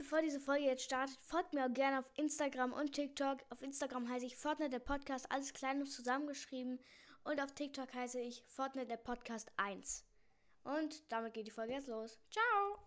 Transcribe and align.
bevor 0.00 0.22
diese 0.22 0.40
Folge 0.40 0.64
jetzt 0.64 0.84
startet, 0.84 1.18
folgt 1.20 1.52
mir 1.52 1.66
auch 1.66 1.74
gerne 1.74 1.98
auf 1.98 2.10
Instagram 2.16 2.72
und 2.72 2.94
TikTok. 2.94 3.36
Auf 3.50 3.60
Instagram 3.60 4.08
heiße 4.08 4.24
ich 4.24 4.34
Fortnite 4.34 4.70
der 4.70 4.78
Podcast, 4.78 5.30
alles 5.30 5.52
klein 5.52 5.82
und 5.82 5.88
zusammengeschrieben. 5.88 6.80
Und 7.22 7.38
auf 7.38 7.52
TikTok 7.52 7.92
heiße 7.92 8.18
ich 8.18 8.42
Fortnite 8.46 8.86
der 8.86 8.96
Podcast 8.96 9.52
1. 9.58 10.06
Und 10.64 11.02
damit 11.12 11.34
geht 11.34 11.46
die 11.46 11.50
Folge 11.50 11.74
jetzt 11.74 11.88
los. 11.88 12.18
Ciao! 12.30 12.78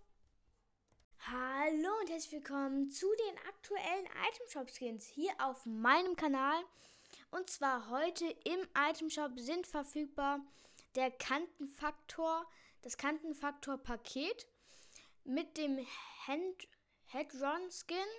Hallo 1.28 1.89
und 2.02 2.10
herzlich 2.10 2.31
willkommen 2.31 2.90
zu 2.90 3.06
den 3.28 3.38
aktuellen 3.48 4.06
Item 4.06 4.48
Shop 4.50 4.72
Skins 4.72 5.06
hier 5.06 5.34
auf 5.38 5.68
meinem 5.68 6.16
Kanal. 6.16 6.64
Und 7.30 7.48
zwar 7.48 7.92
heute 7.92 8.26
im 8.26 8.68
Item 8.90 9.12
Shop 9.12 9.34
sind 9.36 9.68
verfügbar 9.68 10.40
der 10.96 11.12
Kantenfaktor, 11.12 12.50
das 12.82 12.98
Kantenfaktor 12.98 13.78
Paket 13.78 14.48
mit 15.26 15.58
dem 15.58 15.78
Hand 16.26 16.68
Headron 17.14 17.70
Skin, 17.70 18.09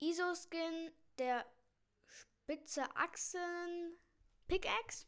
ISO 0.00 0.34
Skin, 0.34 0.92
der 1.18 1.46
spitze 2.04 2.84
Achsen 2.94 3.96
Pickaxe, 4.46 5.06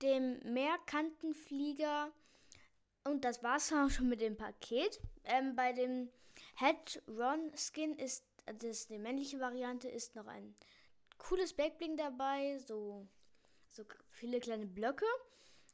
dem 0.00 0.38
Mehrkantenflieger 0.50 2.10
und 3.04 3.26
das 3.26 3.42
war's 3.42 3.70
auch 3.74 3.90
schon 3.90 4.08
mit 4.08 4.22
dem 4.22 4.38
Paket. 4.38 4.98
Ähm, 5.24 5.54
bei 5.54 5.74
dem 5.74 6.08
Headron 6.54 7.52
Skin 7.54 7.98
ist, 7.98 8.24
das 8.46 8.64
ist 8.64 8.88
die 8.88 8.98
männliche 8.98 9.38
Variante, 9.38 9.90
ist 9.90 10.14
noch 10.14 10.26
ein 10.26 10.56
cooles 11.18 11.52
Backbling 11.52 11.98
dabei, 11.98 12.56
so, 12.60 13.06
so 13.68 13.84
viele 14.08 14.40
kleine 14.40 14.66
Blöcke. 14.66 15.04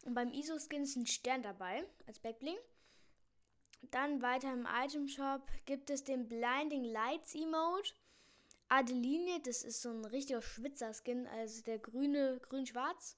Und 0.07 0.15
beim 0.15 0.33
ISO-Skin 0.33 0.83
ist 0.83 0.97
ein 0.97 1.07
Stern 1.07 1.45
dabei 1.45 1.87
als 2.09 2.19
Backbling. 2.19 2.59
Dann 3.82 4.23
weiter 4.23 4.52
im 4.52 4.66
Item 4.84 5.09
Shop 5.09 5.42
gibt 5.64 5.91
es 5.91 6.05
den 6.05 6.28
Blinding 6.28 6.84
Lights 6.84 7.34
Emote. 7.34 7.95
Adeline, 8.68 9.41
das 9.41 9.62
ist 9.62 9.80
so 9.80 9.90
ein 9.90 10.04
richtiger 10.04 10.43
Schwitzer-Skin, 10.43 11.26
also 11.26 11.62
der 11.62 11.79
grüne, 11.79 12.38
grün-schwarz. 12.43 13.16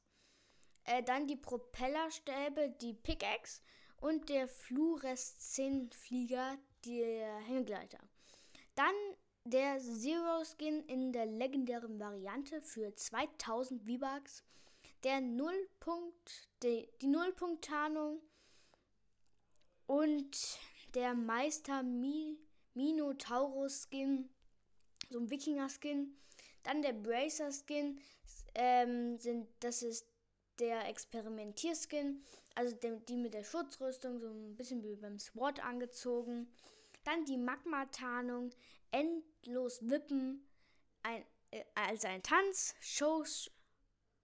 Äh, 0.85 1.03
dann 1.03 1.27
die 1.27 1.37
Propellerstäbe, 1.37 2.71
die 2.81 2.95
Pickaxe 2.95 3.63
und 4.01 4.29
der 4.29 4.47
Fluoreszentflieger, 4.47 6.57
der 6.85 7.37
Hängegleiter. 7.39 7.99
Dann 8.75 8.95
der 9.45 9.79
Zero 9.79 10.45
Skin 10.45 10.83
in 10.85 11.13
der 11.13 11.27
legendären 11.27 11.99
Variante 11.99 12.63
für 12.63 12.95
2000 12.95 13.83
V-Bucks. 13.83 14.45
Der 15.03 15.21
Nullpunkt, 15.21 16.49
die, 16.63 16.89
die 17.01 17.09
Nullpunkt-Tarnung 17.09 18.21
und 20.01 20.59
der 20.95 21.15
Meister 21.15 21.83
Mi 21.83 22.39
Minotaurus 22.75 23.87
Skin, 23.91 24.31
so 25.11 25.19
ein 25.19 25.29
Wikinger 25.29 25.69
Skin. 25.69 26.17
Dann 26.63 26.83
der 26.83 26.93
Bracer 26.93 27.51
Skin, 27.53 28.01
ähm, 28.55 29.19
das 29.61 29.83
ist 29.83 30.07
der 30.59 30.89
Experimentier-Skin, 30.89 32.25
also 32.55 32.75
der, 32.77 32.97
die 33.01 33.17
mit 33.17 33.35
der 33.35 33.45
Schutzrüstung, 33.45 34.19
so 34.19 34.29
ein 34.29 34.57
bisschen 34.57 34.83
wie 34.83 34.97
beim 34.97 35.19
SWAT 35.19 35.61
angezogen. 35.61 36.51
Dann 37.05 37.25
die 37.25 37.39
Magma-Tarnung, 37.39 38.51
endlos 38.91 39.89
wippen, 39.89 40.47
ein, 41.03 41.25
äh, 41.51 41.65
als 41.75 42.05
ein 42.05 42.23
Tanz, 42.23 42.75
Shows, 42.81 43.51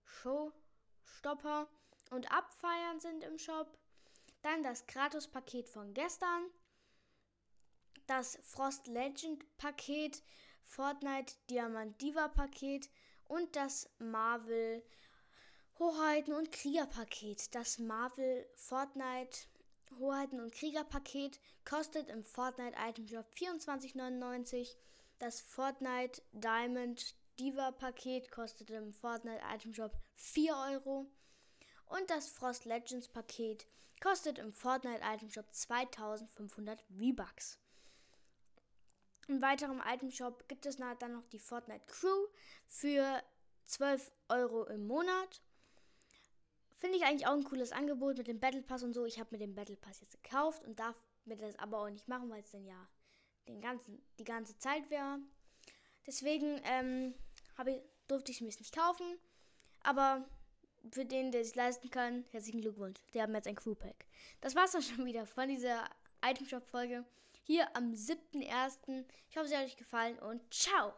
Showstopper 0.05 1.69
und 2.11 2.31
Abfeiern 2.31 3.01
sind 3.01 3.25
im 3.25 3.39
Shop. 3.39 3.79
Dann 4.47 4.63
das 4.63 4.87
Kratos-Paket 4.87 5.69
von 5.69 5.93
gestern. 5.93 6.49
Das 8.07 8.39
Frost 8.45 8.87
Legend 8.87 9.45
Paket, 9.59 10.23
Fortnite 10.67 11.35
Diamant 11.51 12.01
Diva 12.01 12.29
Paket 12.29 12.89
und 13.25 13.57
das 13.57 13.91
Marvel 13.99 14.85
Hoheiten 15.81 16.33
und 16.33 16.53
Krieger 16.53 16.87
Paket. 16.87 17.57
Das 17.57 17.81
Marvel 17.81 18.49
Fortnite 18.55 19.49
Hoheiten 19.99 20.39
und 20.39 20.53
Krieger 20.53 20.85
Paket 20.85 21.41
kostet 21.65 22.09
im 22.09 22.23
Fortnite 22.23 22.77
Item 22.79 23.09
Shop 23.09 23.27
24,99. 23.37 24.77
Das 25.19 25.41
Fortnite 25.41 26.23
Diamond 26.31 27.17
Diva 27.41 27.73
Paket 27.73 28.31
kostet 28.31 28.71
im 28.71 28.93
Fortnite 28.93 29.43
Item 29.53 29.75
Shop 29.75 29.91
4 30.15 30.55
Euro. 30.71 31.11
Und 31.87 32.11
das 32.11 32.29
Frost 32.29 32.65
Legends 32.65 33.09
Paket 33.09 33.67
kostet 34.03 34.39
im 34.39 34.53
Fortnite 34.53 35.03
Item 35.03 35.31
Shop 35.31 35.47
2500 35.53 36.83
V-Bucks. 36.83 37.59
Im 39.29 39.43
weiteren 39.43 39.83
Item 39.85 40.11
Shop 40.11 40.47
gibt 40.49 40.67
es 40.67 40.77
dann 40.77 41.13
noch 41.13 41.27
die 41.29 41.39
Fortnite 41.39 41.85
Crew 41.87 42.27
für 42.67 43.23
12 43.65 44.13
Euro 44.29 44.65
im 44.65 44.87
Monat. 44.87 45.43
Finde 46.79 46.99
ich 46.99 47.05
eigentlich 47.05 47.27
auch 47.27 47.33
ein 47.33 47.45
cooles 47.45 47.73
Angebot 47.73 48.19
mit 48.19 48.29
dem 48.29 48.39
Battle 48.39 48.63
Pass 48.63 48.83
und 48.83 48.95
so. 48.95 49.05
Ich 49.05 49.19
habe 49.19 49.31
mir 49.33 49.39
den 49.39 49.55
Battle 49.55 49.77
Pass 49.77 50.01
jetzt 50.01 50.23
gekauft 50.23 50.65
und 50.65 50.79
darf 50.79 50.97
mir 51.25 51.37
das 51.37 51.59
aber 51.59 51.81
auch 51.81 51.91
nicht 51.91 52.07
machen, 52.07 52.31
weil 52.31 52.43
es 52.43 52.51
dann 52.51 52.65
ja 52.65 52.89
den 53.49 53.61
ganzen, 53.61 54.01
die 54.19 54.25
ganze 54.25 54.57
Zeit 54.59 54.89
wäre. 54.91 55.19
Deswegen 56.07 56.61
ähm, 56.65 57.15
ich, 57.67 57.81
durfte 58.07 58.31
ich 58.31 58.37
es 58.37 58.41
mir 58.43 58.49
nicht 58.49 58.75
kaufen. 58.77 59.19
Aber 59.83 60.29
für 60.91 61.05
den, 61.05 61.33
der 61.33 61.45
sich 61.45 61.55
leisten 61.55 61.91
kann, 61.91 62.25
herzlichen 62.31 62.61
Glückwunsch. 62.61 62.99
Die 63.15 63.23
haben 63.23 63.35
jetzt 63.35 63.49
ein 63.49 63.55
Crewpack. 63.55 64.07
Das 64.41 64.55
war's 64.55 64.73
dann 64.73 64.83
schon 64.83 65.05
wieder 65.05 65.27
von 65.27 65.49
dieser 65.49 65.85
Itemshop-Folge 66.25 67.05
hier 67.43 67.75
am 67.77 67.93
7.1. 67.93 69.05
Ich 69.31 69.37
hoffe, 69.37 69.49
sie 69.49 69.57
hat 69.57 69.65
euch 69.65 69.77
gefallen 69.77 70.19
und 70.19 70.43
ciao! 70.53 70.93